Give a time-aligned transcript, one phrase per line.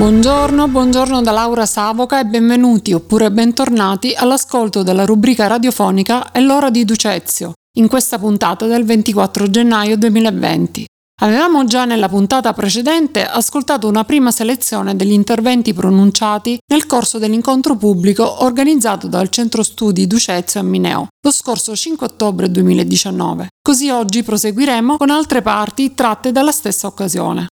[0.00, 6.70] Buongiorno, buongiorno da Laura Savoca e benvenuti oppure bentornati all'ascolto della rubrica radiofonica È l'ora
[6.70, 10.86] di Ducezio, in questa puntata del 24 gennaio 2020.
[11.20, 17.76] Avevamo già nella puntata precedente ascoltato una prima selezione degli interventi pronunciati nel corso dell'incontro
[17.76, 23.48] pubblico organizzato dal Centro Studi Ducezio a Mineo lo scorso 5 ottobre 2019.
[23.60, 27.48] Così oggi proseguiremo con altre parti tratte dalla stessa occasione.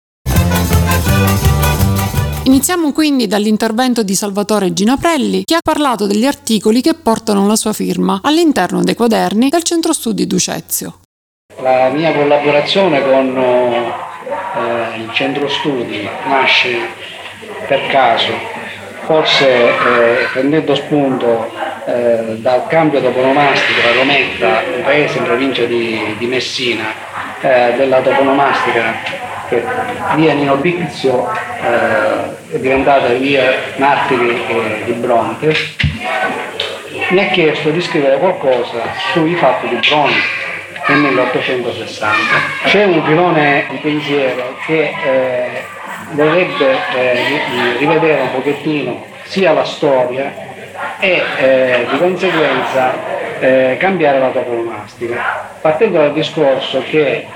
[2.48, 7.74] Iniziamo quindi dall'intervento di Salvatore Ginaprelli che ha parlato degli articoli che portano la sua
[7.74, 11.00] firma all'interno dei quaderni del Centro Studi Ducezio.
[11.60, 16.78] La mia collaborazione con eh, il Centro Studi nasce
[17.66, 18.32] per caso,
[19.04, 21.50] forse eh, prendendo spunto
[21.84, 26.86] eh, dal cambio toponomastico da Rometta, un paese in provincia di, di Messina,
[27.42, 29.64] eh, della toponomastica che
[30.14, 35.54] via Nino Pizio eh, è diventata via Martiri di Bronte,
[37.10, 38.82] mi ha chiesto di scrivere qualcosa
[39.12, 40.46] sui fatti di Bronte
[40.88, 42.16] nel 1860.
[42.64, 45.64] C'è un filone di pensiero che eh,
[46.12, 50.32] vorrebbe eh, rivedere un pochettino sia la storia
[51.00, 52.94] e eh, di conseguenza
[53.40, 57.26] eh, cambiare la toponomastica, partendo dal discorso che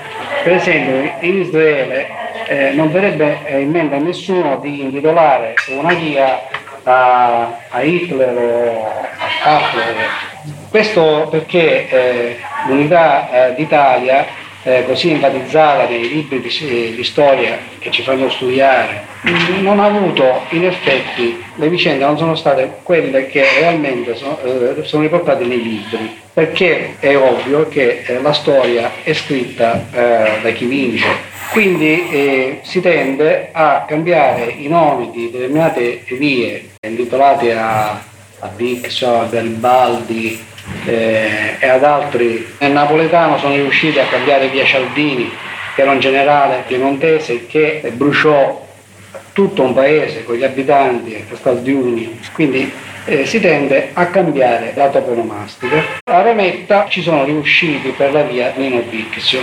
[0.42, 2.08] per esempio in Israele
[2.46, 6.40] eh, non verrebbe in mente a nessuno di intitolare una via
[6.84, 8.98] a, a Hitler o a
[9.42, 9.94] Kappler.
[10.70, 14.26] Questo perché eh, l'unità eh, d'Italia
[14.64, 19.04] eh, così enfatizzata nei libri di, di, storia che ci fanno studiare,
[19.60, 24.84] non ha avuto in effetti, le vicende non sono state quelle che realmente sono, eh,
[24.84, 30.50] sono riportate nei libri, perché è ovvio che eh, la storia è scritta eh, da
[30.50, 31.30] chi vince.
[31.50, 37.90] Quindi eh, si tende a cambiare i nomi di determinate vie intitolate a,
[38.38, 40.42] a Dixon, a Garibaldi,
[40.86, 42.54] eh, e ad altri.
[42.58, 45.30] Nel napoletano sono riusciti a cambiare via Cialdini,
[45.74, 48.60] che era un generale piemontese che bruciò
[49.32, 52.70] tutto un paese con gli abitanti a Castaldiuni, quindi
[53.04, 55.82] eh, si tende a cambiare la toponomastica.
[56.04, 59.40] A Remetta ci sono riusciti per la via Nino Bicchio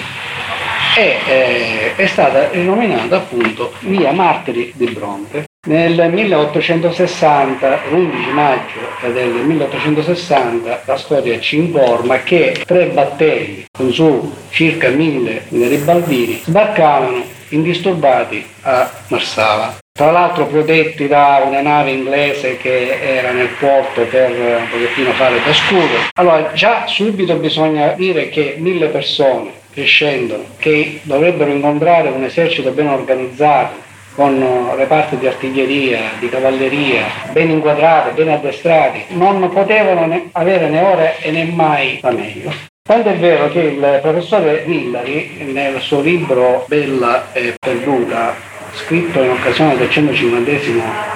[0.95, 5.45] e eh, è stata rinominata appunto via Martiri di Bronte.
[5.67, 14.33] Nel 1860, l'11 maggio del 1860, la storia ci informa che tre battelli con su
[14.49, 19.77] circa mille garibaldini sbarcavano indisturbati a Marsala.
[19.99, 25.41] Tra l'altro protetti da una nave inglese che era nel porto per un pochettino fare
[25.43, 26.07] da scudo.
[26.13, 32.71] Allora già subito bisogna dire che mille persone che scendono, che dovrebbero incontrare un esercito
[32.71, 33.75] ben organizzato,
[34.15, 40.79] con reparti di artiglieria, di cavalleria, ben inquadrati, ben addestrati, non potevano ne avere né
[40.79, 42.53] ora e né mai la meglio.
[42.81, 48.47] Tanto è vero che il professore Villari, nel suo libro Bella e Perduta,
[48.79, 50.51] scritto in occasione del 150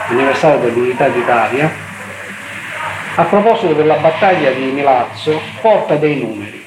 [0.09, 1.72] anniversario dell'Unità d'Italia,
[3.16, 6.62] a proposito della battaglia di Milazzo, porta dei numeri.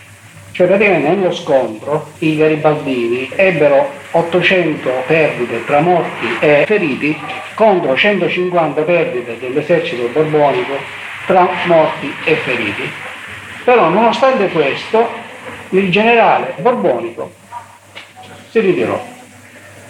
[0.53, 7.15] Cioè praticamente nello scontro i garibaldini ebbero 800 perdite tra morti e feriti
[7.55, 10.79] contro 150 perdite dell'esercito borbonico
[11.27, 12.91] tra morti e feriti.
[13.65, 15.07] Però nonostante questo
[15.71, 17.31] il generale borbonico
[18.49, 18.99] si ritirò,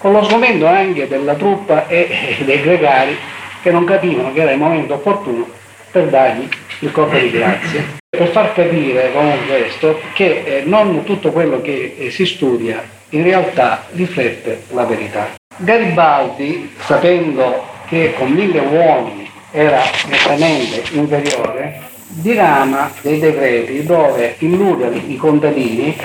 [0.07, 3.17] con lo sgomento anche della truppa e dei gregari
[3.61, 5.49] che non capivano che era il momento opportuno
[5.91, 6.49] per dargli
[6.81, 11.97] il colpo di grazia per far capire con questo che eh, non tutto quello che
[11.99, 15.35] eh, si studia in realtà riflette la verità.
[15.57, 25.17] Garibaldi, sapendo che con mille uomini era nettamente inferiore, dirama dei decreti dove illude i
[25.17, 25.97] contadini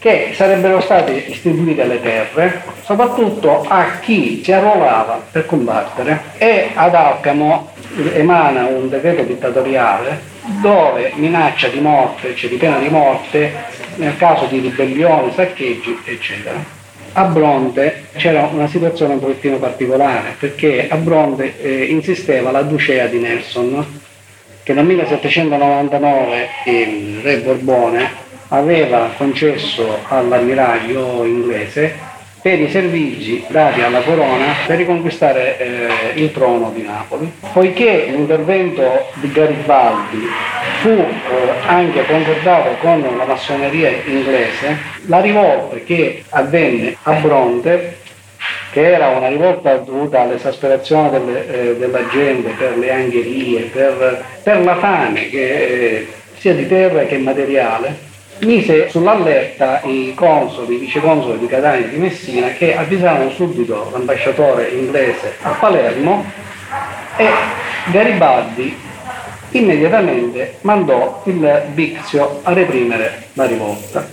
[0.00, 6.94] che sarebbero state distribuite le terre soprattutto a chi si arruolava per combattere e ad
[6.94, 7.70] Alcamo
[8.14, 10.28] emana un decreto dittatoriale
[10.62, 13.52] dove minaccia di morte, cioè di pena di morte
[13.96, 16.78] nel caso di ribellioni, saccheggi, eccetera.
[17.12, 23.06] A Bronte c'era una situazione un pochettino particolare perché a Bronte eh, insisteva la ducea
[23.06, 24.00] di Nelson
[24.62, 32.08] che nel 1799 il re Borbone aveva concesso all'ammiraglio inglese
[32.42, 37.30] per i servigi dati alla corona per riconquistare eh, il trono di Napoli.
[37.52, 40.26] Poiché l'intervento di Garibaldi
[40.80, 41.06] fu eh,
[41.66, 47.98] anche concordato con la massoneria inglese, la rivolta che avvenne a Bronte
[48.72, 54.64] che era una rivolta dovuta all'esasperazione delle, eh, della gente per le angherie, per, per
[54.64, 56.08] la fame che, eh,
[56.38, 58.08] sia di terra che materiale,
[58.40, 64.68] mise sull'allerta i consoli, i viceconsoli di Catania e di Messina che avvisarono subito l'ambasciatore
[64.68, 66.24] inglese a Palermo
[67.16, 67.28] e
[67.90, 68.76] Garibaldi
[69.52, 74.06] immediatamente mandò il Bixio a reprimere la rivolta.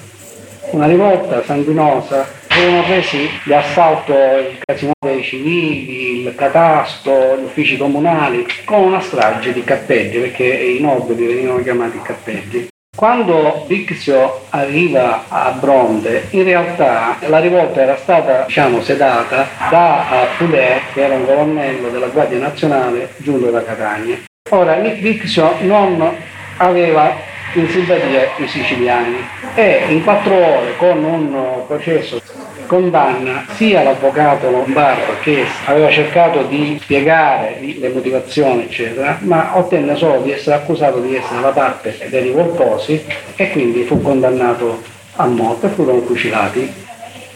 [0.71, 7.77] Una rivolta sanguinosa, furono presi di assalto il casino dei civili, il catasto, gli uffici
[7.77, 12.67] comunali, con una strage di cappelli, perché i nobili venivano chiamati cappelli.
[12.97, 20.81] Quando Bixio arriva a Bronte, in realtà la rivolta era stata diciamo, sedata da Poulet,
[20.93, 24.17] che era un colonnello della Guardia Nazionale giunto da Catania.
[24.49, 26.11] Ora, Bixio non
[26.57, 27.15] aveva
[27.53, 32.19] in simpatia i siciliani e in quattro ore con un processo
[32.67, 40.21] condanna sia l'avvocato Lombardo che aveva cercato di spiegare le motivazioni eccetera ma ottenne solo
[40.21, 43.03] di essere accusato di essere la parte dei rivoltosi
[43.35, 44.83] e quindi fu condannato
[45.15, 46.71] a morte e furono fucilati.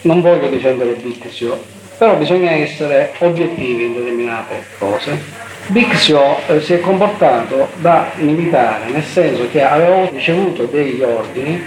[0.02, 5.16] Non voglio difendere Bixio però bisogna essere obiettivi in determinate cose.
[5.68, 11.64] Bixio eh, si è comportato da militare, nel senso che aveva ricevuto degli ordini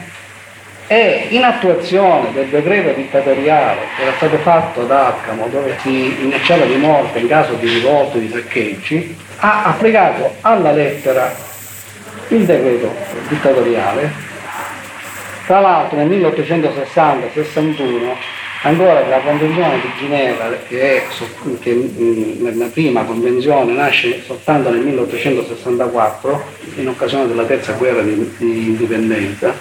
[0.87, 6.65] e in attuazione del decreto dittatoriale che era stato fatto ad Alcamo dove si minacciava
[6.65, 11.33] di morte in caso di rivolte, di saccheggi, ha applicato alla lettera
[12.29, 12.91] il decreto
[13.27, 14.33] dittatoriale.
[15.45, 18.15] Tra l'altro nel 1860-61
[18.65, 21.03] Ancora la Convenzione di Ginevra, che, è,
[21.59, 26.43] che mm, la prima convenzione nasce soltanto nel 1864,
[26.77, 29.53] in occasione della terza guerra di, di indipendenza,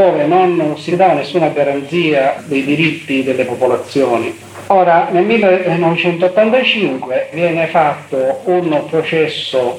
[0.00, 4.34] dove non si dava nessuna garanzia dei diritti delle popolazioni.
[4.68, 9.78] Ora, nel 1985 viene fatto un processo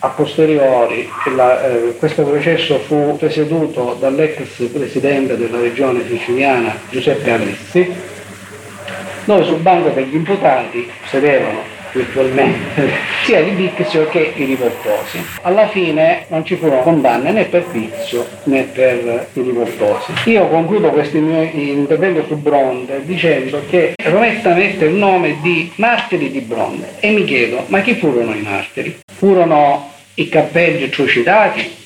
[0.00, 1.08] a posteriori.
[1.36, 4.40] La, eh, questo processo fu presieduto dall'ex
[4.72, 7.94] presidente della regione siciliana Giuseppe Alessi,
[9.24, 12.90] dove sul banco degli imputati sedevano virtualmente
[13.24, 15.24] sia i Bixio che i rivoltosi.
[15.42, 20.12] Alla fine non ci furono condanne né per Pizio né per i rivoltosi.
[20.24, 26.30] Io concludo questo mio intervento su Bronte dicendo che Rometta mette il nome di martiri
[26.30, 28.98] di Bronte e mi chiedo ma chi furono i martiri?
[29.12, 31.78] Furono i cappelli trucidati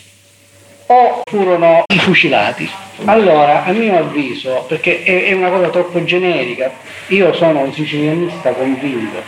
[0.87, 2.69] o furono i fucilati?
[3.07, 6.71] Allora, a mio avviso, perché è, una cosa troppo generica,
[7.09, 9.23] io sono un sicilianista convinto,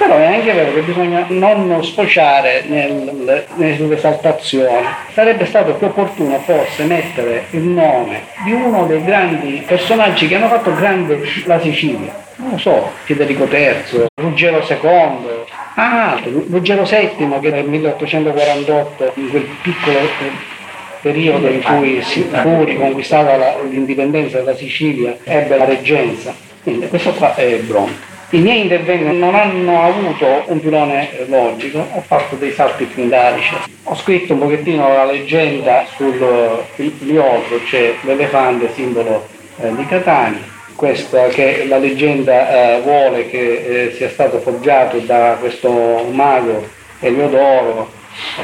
[0.00, 4.82] però è anche vero che bisogna non sfociare nel, nell'esaltazione.
[5.12, 10.48] Sarebbe stato più opportuno forse mettere il nome di uno dei grandi personaggi che hanno
[10.48, 12.14] fatto grande la Sicilia.
[12.36, 14.78] Non lo so, Federico III, Ruggero II,
[15.74, 16.18] ah,
[16.48, 19.98] Ruggero VII che nel 1848, in quel piccolo
[21.02, 26.34] periodo in cui si fu riconquistata l'indipendenza della Sicilia, ebbe la reggenza.
[26.62, 28.09] Quindi questo qua è Bronte.
[28.32, 33.56] I miei interventi non hanno avuto un pilone logico, ho fatto dei salti pindarici.
[33.82, 36.16] Ho scritto un pochettino la leggenda sul
[37.00, 39.26] liotro, cioè l'elefante simbolo
[39.60, 40.42] eh, di Catania,
[40.76, 46.68] questa che la leggenda eh, vuole che eh, sia stato forgiato da questo mago
[47.00, 47.90] Eliodoro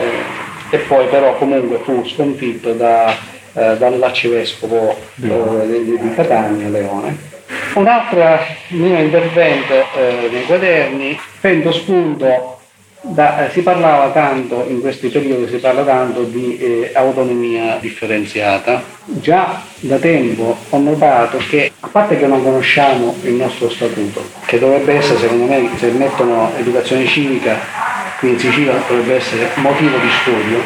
[0.00, 3.16] eh, e poi però comunque fu sconfitto da,
[3.52, 7.34] eh, dall'arcivescovo eh, di Catania, Leone.
[7.76, 12.56] Un altro mio intervento eh, nei quaderni prendo spunto
[13.02, 18.82] da, eh, si parlava tanto, in questi periodi si parla tanto di eh, autonomia differenziata.
[19.04, 24.58] Già da tempo ho notato che, a parte che non conosciamo il nostro statuto, che
[24.58, 27.58] dovrebbe essere, secondo me, se mettono educazione civica,
[28.18, 30.62] qui in Sicilia dovrebbe essere motivo di studio,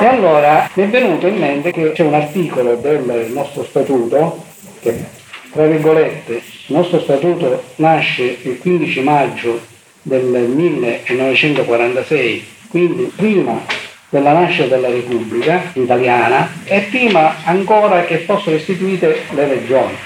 [0.00, 4.44] e allora mi è venuto in mente che c'è un articolo del nostro statuto
[4.80, 5.16] che
[5.52, 9.60] tra virgolette, il nostro statuto nasce il 15 maggio
[10.02, 19.24] del 1946, quindi prima della nascita della Repubblica italiana e prima ancora che fossero istituite
[19.30, 19.96] le regioni.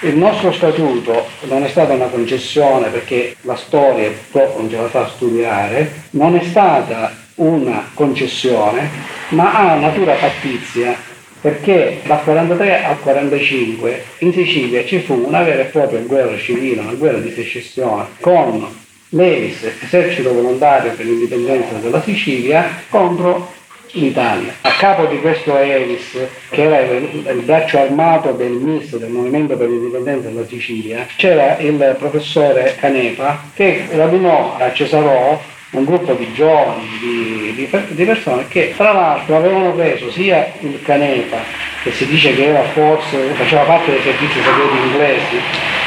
[0.00, 4.88] Il nostro statuto non è stata una concessione perché la storia purtroppo non ce la
[4.88, 8.90] fa studiare, non è stata una concessione,
[9.28, 10.96] ma ha natura pattizia
[11.40, 16.80] perché dal 43 al 45 in Sicilia ci fu una vera e propria guerra civile,
[16.80, 18.66] una guerra di secessione con
[19.10, 23.54] l'ELIS, esercito volontario per l'indipendenza della Sicilia, contro
[23.92, 24.52] l'Italia.
[24.62, 26.16] A capo di questo Evis,
[26.50, 31.96] che era il braccio armato del MIS, del Movimento per l'Indipendenza della Sicilia, c'era il
[31.98, 35.40] professore Canepa che radunò a Cesarò
[35.78, 40.80] un gruppo di giovani, di, di, di, persone che tra l'altro avevano preso sia il
[40.82, 41.38] Canepa,
[41.82, 45.40] che si dice che era forse, faceva parte dei servizi segreti inglesi,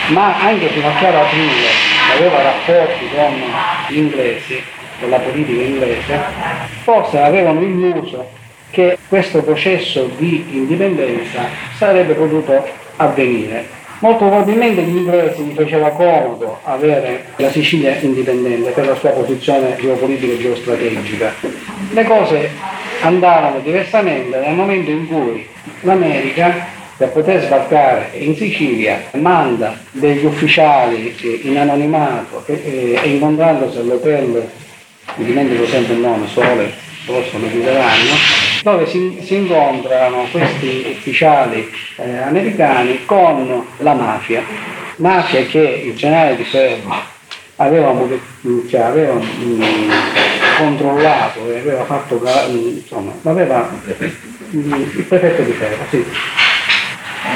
[0.10, 1.67] ma anche fino a Chiara Aprile
[2.15, 3.34] aveva rapporti con
[3.88, 4.62] gli inglesi,
[5.00, 6.19] con la politica inglese,
[6.84, 8.29] forse avevano illuso
[8.69, 12.67] che questo processo di indipendenza sarebbe potuto
[12.98, 19.10] avvenire Molto probabilmente gli inglesi gli faceva comodo avere la Sicilia indipendente per la sua
[19.10, 21.34] posizione geopolitica e geostrategica.
[21.91, 22.50] Le cose
[23.01, 25.46] andavano diversamente nel momento in cui
[25.82, 34.50] l'America per poter sbarcare in Sicilia manda degli ufficiali in anonimato e, e incontrandosi all'hotel,
[35.15, 36.72] mi dimentico sempre il nome, Sole,
[37.06, 44.44] forse lo chiederanno, dove si, si incontrano questi ufficiali eh, americani con la mafia,
[44.98, 47.18] mafia che il generale di Ferro
[47.58, 47.94] aveva,
[48.70, 49.89] cioè, aveva mh,
[50.58, 53.70] controllato e aveva fatto, insomma, l'aveva
[54.51, 56.06] il prefetto di Ferro, sì.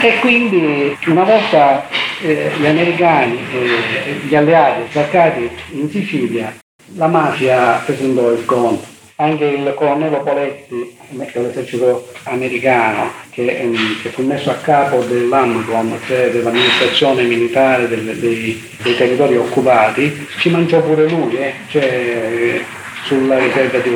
[0.01, 1.88] E quindi una volta
[2.22, 6.53] eh, gli americani eh, gli alleati sbarcati in Sicilia,
[6.96, 14.24] la mafia presentò il conto anche il colonnello Poletti dell'esercito americano che, ehm, che, fu
[14.24, 21.08] messo a capo dell'AMCOM, cioè dell'amministrazione militare del, dei, dei, territori occupati, ci mangiò pure
[21.08, 22.62] lui, eh, cioè,
[23.03, 23.91] sulla riserva di,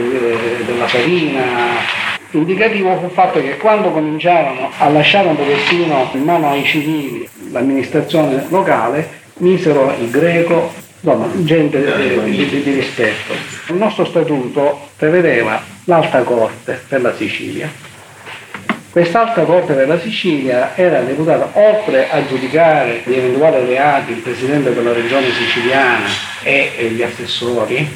[0.66, 2.06] della farina.
[2.32, 7.28] Indicativo fu il fatto che quando cominciarono a lasciare un pochettino in mano ai civili
[7.52, 10.72] l'amministrazione locale, misero il greco,
[11.08, 13.34] insomma, gente di, di, di rispetto.
[13.68, 17.72] Il nostro statuto prevedeva l'alta corte per la Sicilia.
[18.90, 24.74] Quest'alta corte per la Sicilia era deputata, oltre a giudicare gli eventuali reati, il presidente
[24.74, 26.08] della regione siciliana
[26.44, 27.88] e gli assessori,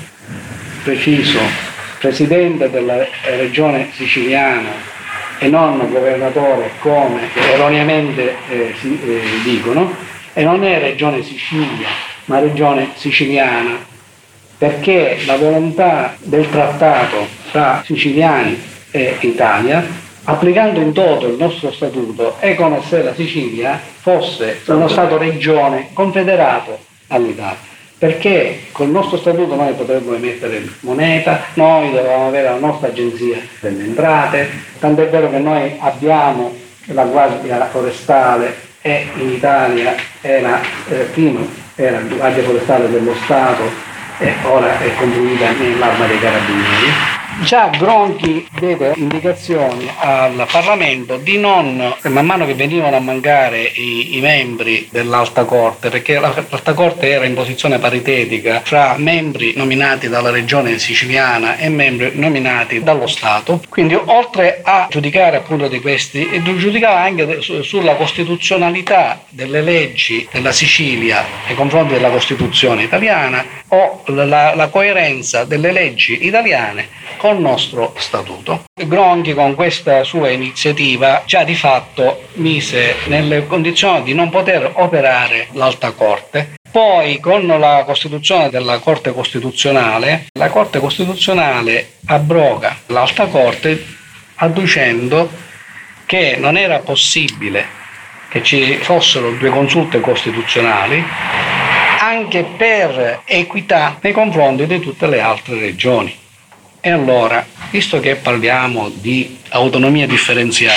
[0.84, 1.40] preciso,
[2.00, 3.06] presidente della
[3.38, 4.90] regione siciliana
[5.40, 9.96] e non governatore come erroneamente eh, si, eh, dicono,
[10.34, 11.88] e non è regione Sicilia,
[12.26, 13.78] ma regione siciliana,
[14.58, 18.62] perché la volontà del trattato tra siciliani
[18.92, 19.84] e Italia,
[20.26, 26.78] applicando in toto il nostro statuto, è come se la Sicilia fosse uno Stato-regione confederato
[27.08, 27.70] all'Italia.
[27.98, 33.84] Perché col nostro statuto noi potremmo emettere moneta, noi dovevamo avere la nostra agenzia delle
[33.84, 34.50] entrate,
[34.80, 36.54] tant'è vero che noi abbiamo
[36.86, 40.60] la Guardia Forestale e in Italia era
[40.90, 43.64] eh, prima era Guardia Forestale dello Stato
[44.20, 51.96] e ora è confluita nell'arma dei carabinieri Già Gronchi diede indicazioni al Parlamento di non,
[52.04, 57.26] man mano che venivano a mancare i, i membri dell'Alta Corte, perché l'Alta Corte era
[57.26, 63.96] in posizione paritetica fra membri nominati dalla regione siciliana e membri nominati dallo Stato, quindi
[63.96, 71.56] oltre a giudicare appunto di questi, giudicava anche sulla costituzionalità delle leggi della Sicilia nei
[71.56, 78.64] confronti della Costituzione italiana o la, la coerenza delle leggi italiane col nostro statuto.
[78.74, 85.50] Gronchi con questa sua iniziativa già di fatto mise nelle condizioni di non poter operare
[85.52, 86.54] l'alta corte.
[86.72, 93.86] Poi con la costituzione della Corte Costituzionale, la Corte Costituzionale abroga l'alta corte
[94.38, 95.30] adducendo
[96.08, 97.80] che non era possibile
[98.30, 101.04] che ci fossero due consulte costituzionali
[102.00, 106.21] anche per equità nei confronti di tutte le altre regioni.
[106.84, 110.76] E allora, visto che parliamo di autonomia differenziata,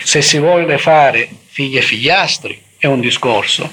[0.00, 3.68] se si vuole fare figli e figliastri è un discorso,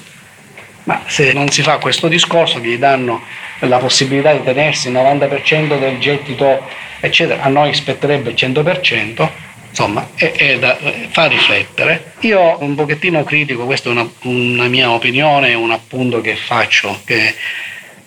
[0.84, 3.22] ma se non si fa questo discorso gli danno
[3.60, 6.66] la possibilità di tenersi il 90% del gettito,
[6.98, 9.28] eccetera, a noi spetterebbe il 100%,
[9.68, 10.76] insomma, è, è da,
[11.10, 12.14] fa riflettere.
[12.20, 17.36] Io un pochettino critico, questa è una, una mia opinione, un appunto che faccio, che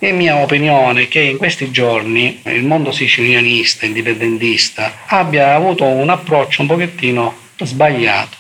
[0.08, 6.64] è mia opinione che in questi giorni il mondo sicilianista, indipendentista, abbia avuto un approccio
[6.64, 8.36] un pochettino sbagliato.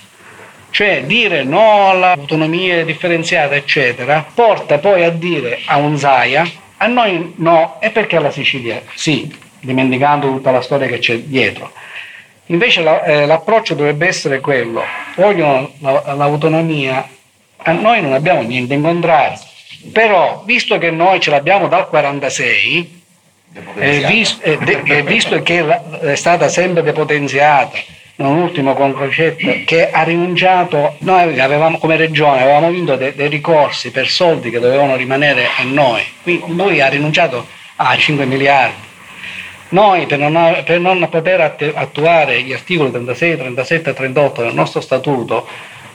[0.71, 7.33] Cioè dire no all'autonomia differenziata, eccetera, porta poi a dire a un Zaia, a noi
[7.35, 11.71] no, e perché alla Sicilia sì, dimenticando tutta la storia che c'è dietro.
[12.47, 14.81] Invece la, eh, l'approccio dovrebbe essere quello,
[15.15, 17.07] vogliono la, l'autonomia,
[17.57, 19.37] a noi non abbiamo niente in contrario,
[19.91, 23.01] però, visto che noi ce l'abbiamo dal 46,
[23.75, 25.65] è visto, è visto che
[26.01, 27.77] è stata sempre depotenziata
[28.21, 33.27] non ultimo con Crocetta, che ha rinunciato, noi avevamo come regione, avevamo vinto dei, dei
[33.27, 37.45] ricorsi per soldi che dovevano rimanere a noi, quindi lui ha rinunciato
[37.77, 38.89] a 5 miliardi.
[39.69, 44.81] Noi per non, per non poter attuare gli articoli 36, 37 e 38 del nostro
[44.81, 45.47] statuto,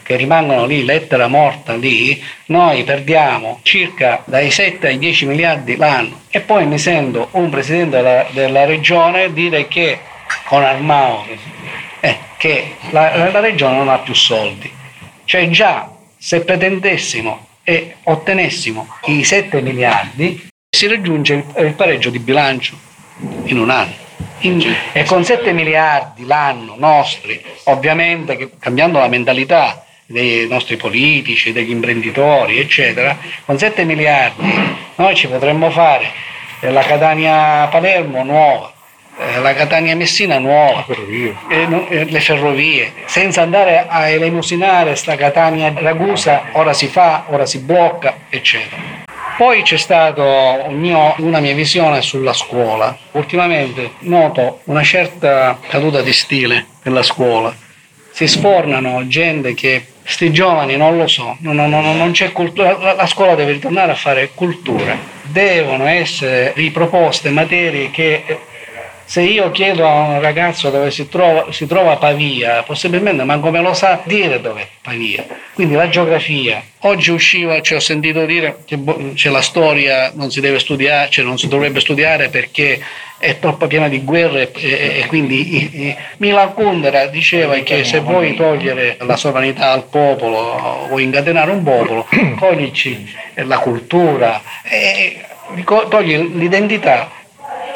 [0.07, 6.21] che rimangono lì, lettera morta lì, noi perdiamo circa dai 7 ai 10 miliardi l'anno.
[6.31, 9.99] E poi mi sento un presidente della, della regione dire che
[10.45, 11.27] con Armao
[11.99, 14.71] è che la, la regione non ha più soldi.
[15.25, 22.21] Cioè già se pretendessimo e ottenessimo i 7 miliardi si raggiunge il, il pareggio di
[22.21, 22.79] bilancio
[23.47, 24.05] in un anno.
[24.41, 31.71] In, e con 7 miliardi l'anno nostri, ovviamente cambiando la mentalità dei nostri politici, degli
[31.71, 36.11] imprenditori, eccetera, con 7 miliardi noi ci potremmo fare
[36.61, 38.73] la Catania-Palermo nuova,
[39.19, 41.37] eh, la Catania Messina nuova, ferrovie.
[41.51, 47.45] Eh, eh, le ferrovie, senza andare a elemosinare sta Catania Ragusa, ora si fa, ora
[47.45, 49.05] si blocca, eccetera.
[49.37, 50.23] Poi c'è stata
[50.67, 52.97] un una mia visione sulla scuola.
[53.13, 57.55] Ultimamente noto una certa caduta di stile nella scuola.
[58.13, 62.95] Si sfornano gente che sti giovani non lo so, non, non, non c'è cultura, la,
[62.95, 68.25] la scuola deve ritornare a fare cultura, devono essere riproposte materie che
[69.07, 73.61] se io chiedo a un ragazzo dove si trova, si trova Pavia, possibilmente manco me
[73.61, 75.25] lo sa dire dove è Pavia.
[75.55, 76.61] Quindi la geografia.
[76.81, 78.79] Oggi usciva, ci ho sentito dire che
[79.15, 82.83] c'è la storia, non si deve studiare, cioè non si dovrebbe studiare perché
[83.19, 88.35] è troppo piena di guerre e, e quindi i, Milan Kundera diceva che se vuoi
[88.35, 92.09] togliere la sovranità al popolo o incatenare un popolo,
[92.39, 95.25] toglici la cultura, e,
[95.89, 97.09] togli l'identità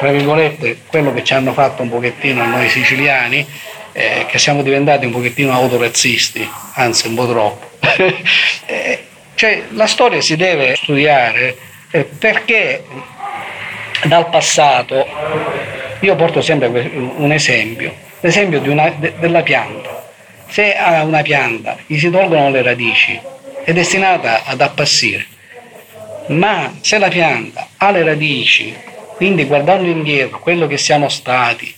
[0.01, 3.45] tra virgolette, quello che ci hanno fatto un pochettino a noi siciliani,
[3.91, 7.69] eh, che siamo diventati un pochettino autorazzisti, anzi un po' troppo.
[8.65, 11.55] eh, cioè, la storia si deve studiare
[11.91, 12.83] eh, perché
[14.05, 15.05] dal passato,
[15.99, 20.09] io porto sempre un esempio, l'esempio una, de, della pianta.
[20.47, 23.21] Se a una pianta gli si tolgono le radici,
[23.63, 25.27] è destinata ad appassire,
[26.29, 28.89] ma se la pianta ha le radici
[29.21, 31.71] quindi guardando indietro, quello che siamo stati,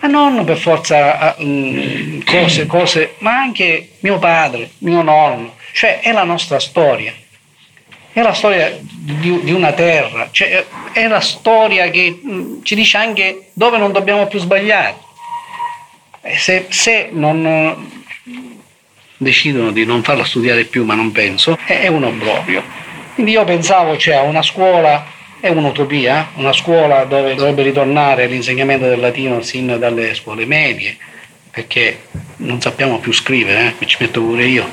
[0.00, 6.10] ma non per forza um, cose, cose, ma anche mio padre, mio nonno, cioè è
[6.10, 7.14] la nostra storia.
[8.12, 12.96] È la storia di, di una terra, cioè è la storia che um, ci dice
[12.96, 14.96] anche dove non dobbiamo più sbagliare.
[16.38, 17.88] Se, se non
[19.16, 22.64] decidono di non farla studiare più, ma non penso, è, è un obbrobrio.
[23.14, 28.86] Quindi io pensavo cioè, a una scuola è un'utopia, una scuola dove dovrebbe ritornare l'insegnamento
[28.86, 30.96] del latino sin dalle scuole medie,
[31.50, 32.02] perché
[32.36, 33.86] non sappiamo più scrivere, eh?
[33.86, 34.68] ci metto pure io.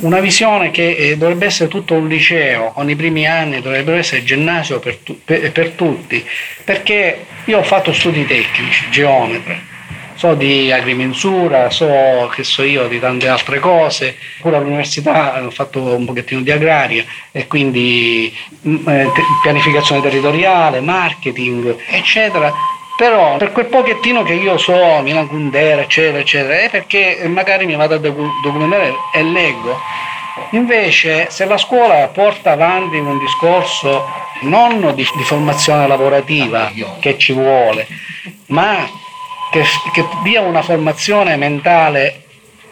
[0.00, 4.24] Una visione che eh, dovrebbe essere tutto un liceo, con i primi anni dovrebbero essere
[4.24, 6.24] ginnasio per, tu, per, per tutti,
[6.64, 9.74] perché io ho fatto studi tecnici, geometra,
[10.16, 15.80] so di agrimensura, so che so io di tante altre cose, pure all'università ho fatto
[15.94, 18.34] un pochettino di agraria e quindi
[18.66, 19.10] mm, eh,
[19.42, 22.52] pianificazione territoriale, marketing, eccetera.
[22.96, 27.76] Però per quel pochettino che io so, Milan Kundera, eccetera, eccetera, è perché magari mi
[27.76, 29.78] vado a documentare e leggo.
[30.50, 34.02] Invece, se la scuola porta avanti un discorso
[34.42, 37.86] non di, di formazione lavorativa che ci vuole,
[38.46, 38.86] ma
[39.50, 42.24] che, che dia una formazione mentale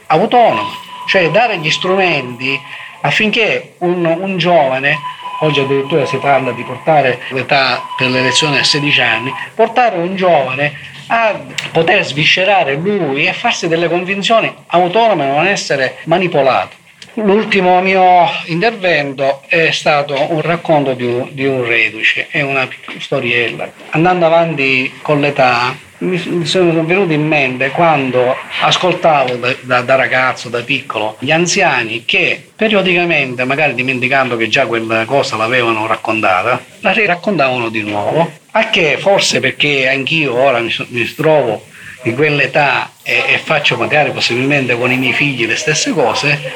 [0.07, 0.73] autonoma,
[1.07, 2.61] cioè dare gli strumenti
[3.01, 4.99] affinché un, un giovane
[5.41, 10.93] oggi addirittura si parla di portare l'età per l'elezione a 16 anni, portare un giovane
[11.09, 11.39] a
[11.71, 16.83] poter sviscerare lui e farsi delle convinzioni autonome, non essere manipolato.
[17.17, 23.71] L'ultimo mio intervento è stato un racconto di di un reduce, è una storiella.
[23.91, 30.49] Andando avanti con l'età, mi sono venuti in mente quando ascoltavo da, da, da, ragazzo,
[30.49, 36.95] da piccolo, gli anziani che periodicamente, magari dimenticando che già quella cosa l'avevano raccontata, la
[37.07, 41.65] raccontavano di nuovo, a che forse perché anch'io ora mi, mi trovo
[42.05, 46.53] in quell'età e, e faccio magari possibilmente con i miei figli le stesse cose,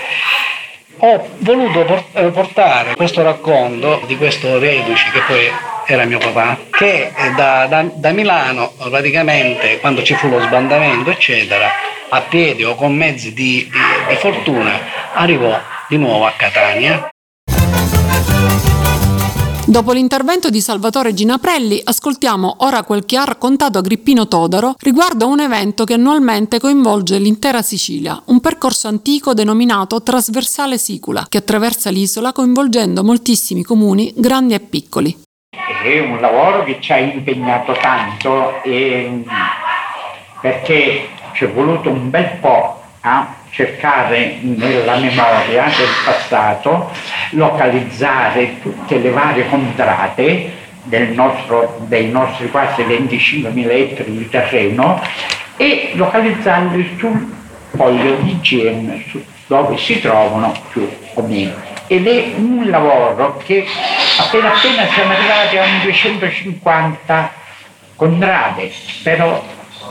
[0.99, 5.51] ho voluto eh, portare questo racconto di questo reduce che poi
[5.91, 11.67] era mio papà, che da, da, da, Milano praticamente quando ci fu lo sbandamento eccetera,
[12.11, 14.73] a piedi o con mezzi di, di, di fortuna
[15.15, 17.09] arrivò di nuovo a Catania.
[19.65, 25.29] Dopo l'intervento di Salvatore Ginaprelli, ascoltiamo ora quel che ha raccontato Agrippino Todaro riguardo a
[25.29, 31.91] un evento che annualmente coinvolge l'intera Sicilia, un percorso antico denominato Trasversale Sicula, che attraversa
[31.91, 35.27] l'isola coinvolgendo moltissimi comuni, grandi e piccoli.
[35.83, 39.23] È un lavoro che ci ha impegnato tanto e,
[40.41, 46.91] perché ci è voluto un bel po' a cercare nella memoria del passato,
[47.31, 50.53] localizzare tutte le varie contrade
[51.15, 55.01] nostro, dei nostri quasi 25.000 ettari di terreno
[55.57, 57.35] e localizzarli sul
[57.77, 59.03] foglio di GM
[59.47, 61.68] dove si trovano più o meno.
[61.89, 63.65] Ed è un lavoro che
[64.19, 67.33] appena appena siamo arrivati a un 250
[67.97, 68.71] contrade,
[69.03, 69.43] però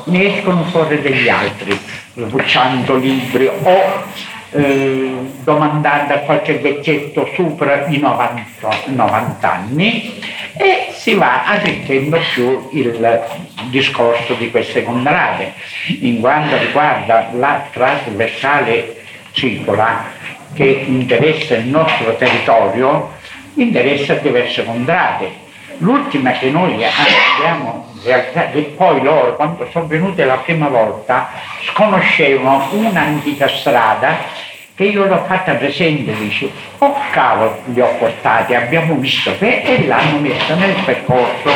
[0.06, 1.78] ne escono fuori degli altri
[2.14, 4.04] bucciando libri o
[4.52, 5.12] eh,
[5.44, 8.46] domandando a qualche vecchietto sopra i 90,
[8.86, 10.20] 90 anni
[10.56, 13.24] e si va arricchendo più il
[13.70, 15.54] discorso di queste contrade.
[16.02, 20.17] In quanto riguarda la trasversale cicola
[20.58, 23.14] che interessa il nostro territorio
[23.54, 25.46] interessa diverse contrade
[25.78, 31.30] l'ultima che noi abbiamo realizzato e poi loro quando sono venute la prima volta
[31.62, 38.94] sconoscevano un'antica strada che io l'ho fatta presente, dice, oh cavolo, li ho portati, abbiamo
[38.94, 41.50] visto che e l'hanno messa nel percorso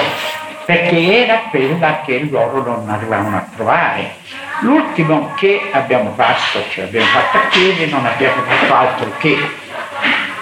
[0.72, 4.12] perché era quella che loro non arrivavano a trovare.
[4.62, 9.38] L'ultimo che abbiamo fatto, cioè abbiamo fatto a piedi, non abbiamo fatto altro che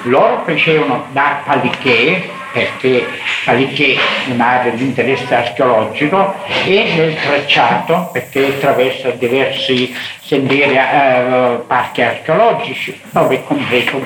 [0.03, 3.05] loro facevano da Paliché perché
[3.45, 3.95] Palicchè
[4.27, 6.33] è un'area di interesse archeologico
[6.65, 13.99] e nel tracciato perché attraversa diversi sentieri, eh, parchi archeologici dove è compreso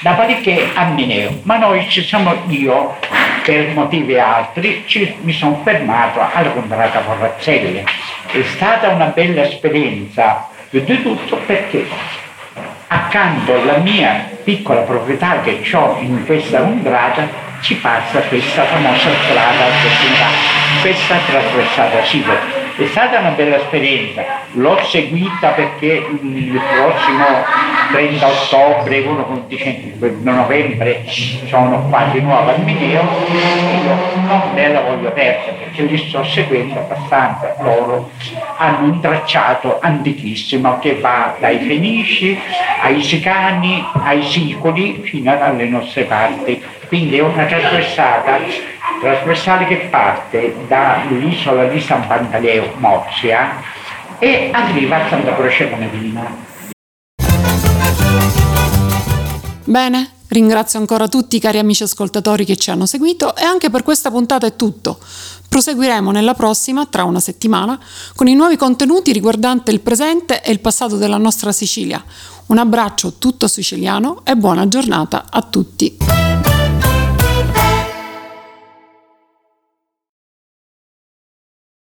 [0.00, 1.40] da Palicchè a Mineo.
[1.42, 2.96] Ma noi ci siamo io,
[3.44, 7.84] per motivi altri, ci, mi sono fermato alla contrata Porrazzelli.
[8.30, 11.86] È stata una bella esperienza, più di tutto perché
[12.88, 17.26] accanto alla mia piccola proprietà che ho in questa contrata
[17.60, 19.64] ci passa questa famosa strada
[20.82, 22.63] questa trasversata Sigo.
[22.76, 27.24] È stata una bella esperienza, l'ho seguita perché il prossimo
[27.92, 31.04] 30 ottobre, uno dice novembre
[31.46, 33.94] sono qua di nuovo al Mineo, io
[34.26, 38.10] non me la voglio perdere perché li sto seguendo abbastanza, loro
[38.56, 42.36] hanno un tracciato antichissimo che va dai Fenici
[42.82, 46.60] ai Sicani, ai Sicoli fino alle nostre parti.
[46.88, 48.38] Quindi è una trasversata,
[49.04, 53.60] trasversale che parte dall'isola di San Pantaleo, Mozia,
[54.18, 56.52] e arriva a Santa Croce Monevina.
[59.66, 63.82] Bene, ringrazio ancora tutti i cari amici ascoltatori che ci hanno seguito e anche per
[63.82, 64.98] questa puntata è tutto.
[65.48, 67.78] Proseguiremo nella prossima, tra una settimana,
[68.14, 72.02] con i nuovi contenuti riguardanti il presente e il passato della nostra Sicilia.
[72.46, 76.43] Un abbraccio tutto siciliano e buona giornata a tutti.